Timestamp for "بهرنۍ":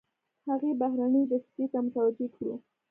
0.81-1.23